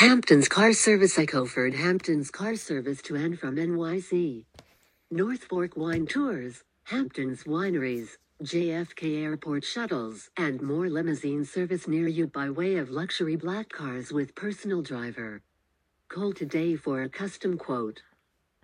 Hamptons 0.00 0.48
Car 0.48 0.72
Service 0.72 1.18
Ecoford 1.18 1.74
Hamptons 1.74 2.30
Car 2.30 2.56
Service 2.56 3.02
to 3.02 3.16
and 3.16 3.38
from 3.38 3.56
NYC. 3.56 4.46
North 5.10 5.44
Fork 5.44 5.76
Wine 5.76 6.06
Tours, 6.06 6.64
Hamptons 6.84 7.44
Wineries, 7.44 8.16
JFK 8.42 9.22
Airport 9.22 9.62
Shuttles, 9.62 10.30
and 10.38 10.62
more 10.62 10.88
limousine 10.88 11.44
service 11.44 11.86
near 11.86 12.08
you 12.08 12.26
by 12.26 12.48
way 12.48 12.76
of 12.78 12.88
luxury 12.88 13.36
black 13.36 13.68
cars 13.68 14.10
with 14.10 14.34
personal 14.34 14.80
driver. 14.80 15.42
Call 16.08 16.32
today 16.32 16.76
for 16.76 17.02
a 17.02 17.08
custom 17.10 17.58
quote. 17.58 18.00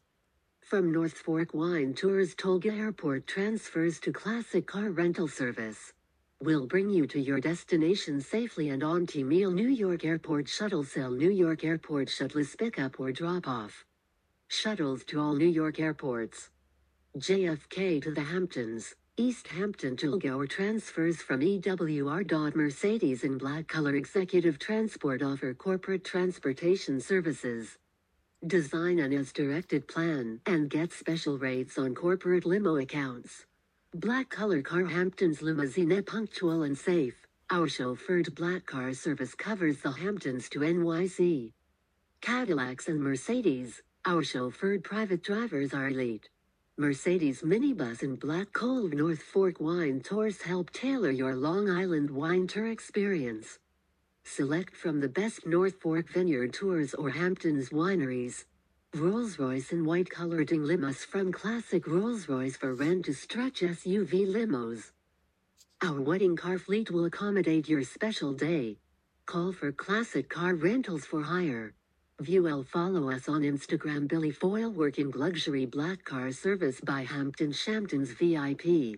From 0.62 0.92
North 0.92 1.14
Fork 1.14 1.54
Wine 1.54 1.94
Tours 1.94 2.34
Tolga 2.36 2.74
Airport 2.74 3.28
transfers 3.28 4.00
to 4.00 4.12
classic 4.14 4.66
car 4.66 4.90
rental 4.90 5.28
service. 5.28 5.94
We'll 6.42 6.66
bring 6.68 6.90
you 6.90 7.06
to 7.08 7.20
your 7.20 7.40
destination 7.40 8.20
safely 8.22 8.70
and 8.70 8.84
on 8.84 9.06
to 9.08 9.24
Meal 9.24 9.52
New 9.52 9.70
York 9.70 10.04
Airport 10.06 10.48
Shuttle 10.50 10.84
Cell 10.84 11.12
New 11.12 11.32
York 11.32 11.64
Airport 11.64 12.10
Shuttles 12.10 12.56
pickup 12.56 13.00
or 13.00 13.12
drop 13.12 13.48
off. 13.48 13.86
Shuttles 14.48 15.04
to 15.06 15.20
all 15.20 15.36
New 15.36 15.48
York 15.48 15.80
airports. 15.80 16.50
JFK 17.20 18.02
to 18.02 18.12
the 18.12 18.24
Hamptons, 18.24 18.96
East 19.18 19.48
Hampton 19.48 19.96
to 19.98 20.18
Gower 20.18 20.48
transfers 20.48 21.22
from 21.22 21.42
EWR. 21.42 22.56
Mercedes 22.56 23.24
in 23.24 23.38
black 23.38 23.68
color 23.68 23.94
executive 23.94 24.58
transport 24.58 25.22
offer 25.22 25.54
corporate 25.54 26.04
transportation 26.04 27.00
services. 27.00 27.78
Design 28.48 28.98
an 28.98 29.14
as 29.14 29.32
directed 29.32 29.88
plan 29.88 30.42
and 30.48 30.72
get 30.72 30.92
special 30.92 31.38
rates 31.38 31.78
on 31.78 31.94
corporate 31.94 32.48
limo 32.48 32.78
accounts. 32.78 33.46
Black 33.94 34.32
color 34.32 34.64
car 34.64 34.86
Hamptons 34.86 35.44
limousine 35.44 36.02
punctual 36.02 36.64
and 36.64 36.76
safe. 36.76 37.28
Our 37.52 37.68
chauffeured 37.68 38.34
black 38.34 38.66
car 38.66 38.92
service 38.96 39.36
covers 39.36 39.82
the 39.82 39.92
Hamptons 39.92 40.50
to 40.50 40.62
NYC. 40.62 41.52
Cadillacs 42.22 42.88
and 42.88 43.00
Mercedes, 43.00 43.84
our 44.04 44.24
chauffeured 44.24 44.84
private 44.84 45.22
drivers 45.22 45.76
are 45.76 45.90
elite. 45.90 46.28
Mercedes 46.80 47.44
minibus 47.44 48.02
and 48.02 48.20
Black 48.20 48.52
Coal 48.52 48.88
North 48.88 49.22
Fork 49.22 49.60
Wine 49.60 50.02
Tours 50.02 50.42
help 50.42 50.72
tailor 50.72 51.12
your 51.12 51.36
Long 51.36 51.70
Island 51.70 52.10
wine 52.10 52.48
tour 52.48 52.66
experience. 52.66 53.60
Select 54.24 54.76
from 54.76 55.00
the 55.00 55.08
best 55.08 55.46
North 55.46 55.80
Fork 55.80 56.10
Vineyard 56.10 56.52
Tours 56.52 56.96
or 56.96 57.12
Hamptons 57.12 57.70
wineries. 57.70 58.46
Rolls-Royce 58.96 59.72
and 59.72 59.86
white-colored 59.86 60.48
limos 60.48 61.06
from 61.06 61.32
classic 61.32 61.86
Rolls-Royce 61.86 62.58
for 62.58 62.74
rent 62.74 63.06
to 63.06 63.14
stretch 63.14 63.62
SUV 63.62 64.26
limos. 64.28 64.94
Our 65.84 66.02
wedding 66.02 66.36
car 66.36 66.58
fleet 66.58 66.90
will 66.90 67.06
accommodate 67.06 67.70
your 67.70 67.84
special 67.84 68.34
day. 68.34 68.80
Call 69.28 69.52
for 69.52 69.72
classic 69.72 70.28
car 70.28 70.56
rentals 70.56 71.06
for 71.06 71.22
hire. 71.22 71.76
View 72.24 72.64
follow 72.64 73.12
us 73.12 73.28
on 73.28 73.42
Instagram. 73.42 74.08
Billy 74.08 74.32
Foyle 74.32 74.72
working 74.72 75.12
luxury 75.12 75.66
black 75.66 76.06
car 76.06 76.32
service 76.32 76.80
by 76.80 77.04
Hampton 77.04 77.52
Shamptons 77.52 78.16
VIP. 78.18 78.98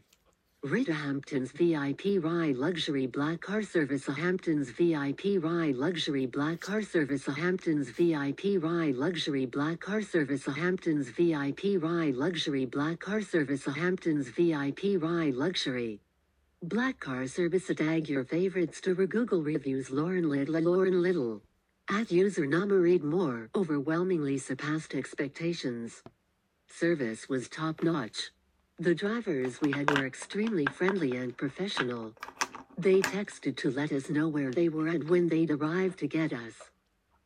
Rita 0.62 0.94
Hamptons 0.94 1.52
VIP 1.52 2.24
Ride 2.24 2.56
Luxury 2.56 3.08
Black 3.08 3.42
Car 3.42 3.64
Service. 3.64 4.08
A 4.08 4.14
Hamptons 4.14 4.70
VIP 4.70 5.44
Ride 5.44 5.76
Luxury 5.76 6.28
Black 6.28 6.60
Car 6.60 6.84
Service. 6.84 7.28
A 7.28 7.34
Hamptons 7.34 7.90
VIP 7.90 8.62
Ride 8.64 8.96
Luxury 8.96 9.48
Black 9.48 9.80
Car 9.80 10.04
Service. 10.04 10.48
A 10.48 10.52
Hamptons 10.52 11.10
VIP 11.10 11.82
Ride 11.82 12.16
Luxury 12.16 12.66
Black 12.66 13.00
Car 13.00 13.22
Service. 13.22 13.66
A 13.66 13.72
Hamptons 13.72 14.30
VIP 14.30 15.02
Ride 15.02 15.34
Luxury 15.34 16.00
Black 16.62 17.00
Car 17.00 17.26
Service. 17.26 17.72
Tag 17.76 18.08
your 18.08 18.24
favorites 18.24 18.82
to 18.82 18.94
Google 19.08 19.42
reviews. 19.42 19.90
Lauren 19.90 20.30
Little 20.30 20.62
Lauren 20.62 21.02
Little 21.02 21.42
at 21.90 22.12
user 22.12 22.46
Nama 22.48 22.76
read 22.76 23.04
more 23.04 23.50
overwhelmingly 23.56 24.38
surpassed 24.38 24.96
expectations. 24.96 26.02
Service 26.68 27.30
was 27.30 27.48
top 27.48 27.84
notch. 27.84 28.32
The 28.80 28.96
drivers 28.96 29.62
we 29.62 29.72
had 29.72 29.92
were 29.92 30.06
extremely 30.06 30.66
friendly 30.66 31.16
and 31.18 31.38
professional. 31.38 32.14
They 32.78 33.02
texted 33.02 33.56
to 33.58 33.72
let 33.72 33.92
us 33.92 34.10
know 34.10 34.28
where 34.28 34.52
they 34.52 34.70
were 34.70 34.88
and 34.88 35.08
when 35.10 35.30
they'd 35.30 35.52
arrive 35.52 35.96
to 35.98 36.08
get 36.08 36.34
us. 36.34 36.56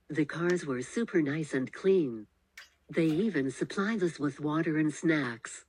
The 0.10 0.26
cars 0.26 0.66
were 0.66 0.82
super 0.82 1.22
nice 1.22 1.54
and 1.54 1.72
clean. 1.72 2.28
They 2.94 3.06
even 3.06 3.52
supplied 3.52 4.04
us 4.04 4.20
with 4.20 4.40
water 4.42 4.78
and 4.78 4.94
snacks. 4.94 5.66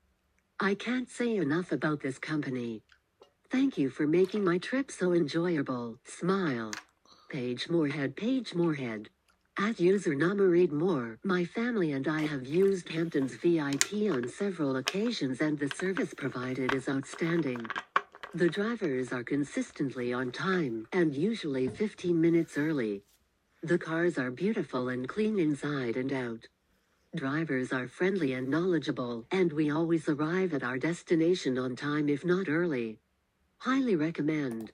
I 0.60 0.74
can't 0.74 1.08
say 1.08 1.36
enough 1.36 1.72
about 1.72 2.02
this 2.02 2.18
company. 2.18 2.82
Thank 3.50 3.78
you 3.78 3.90
for 3.90 4.06
making 4.06 4.44
my 4.44 4.58
trip 4.58 4.90
so 4.90 5.12
enjoyable. 5.12 5.98
Smile. 6.04 6.72
Page 7.30 7.70
Moorhead 7.70 8.16
Page 8.16 8.56
Moorhead. 8.56 9.08
At 9.56 9.78
user 9.78 10.16
Nama 10.16 10.42
read 10.42 10.72
more, 10.72 11.16
my 11.22 11.44
family 11.44 11.92
and 11.92 12.08
I 12.08 12.22
have 12.22 12.44
used 12.44 12.88
Hamptons 12.88 13.36
VIP 13.36 14.10
on 14.10 14.28
several 14.28 14.78
occasions 14.78 15.40
and 15.40 15.56
the 15.56 15.70
service 15.76 16.12
provided 16.12 16.74
is 16.74 16.88
outstanding. 16.88 17.64
The 18.34 18.48
drivers 18.48 19.12
are 19.12 19.22
consistently 19.22 20.12
on 20.12 20.32
time 20.32 20.88
and 20.92 21.14
usually 21.14 21.68
15 21.68 22.20
minutes 22.20 22.58
early. 22.58 23.04
The 23.62 23.78
cars 23.78 24.18
are 24.18 24.32
beautiful 24.32 24.88
and 24.88 25.08
clean 25.08 25.38
inside 25.38 25.96
and 25.96 26.12
out. 26.12 26.48
Drivers 27.14 27.72
are 27.72 27.86
friendly 27.86 28.32
and 28.32 28.48
knowledgeable, 28.48 29.24
and 29.30 29.52
we 29.52 29.70
always 29.70 30.08
arrive 30.08 30.52
at 30.52 30.64
our 30.64 30.78
destination 30.78 31.58
on 31.58 31.76
time 31.76 32.08
if 32.08 32.24
not 32.24 32.48
early. 32.48 32.98
Highly 33.58 33.94
recommend. 33.94 34.72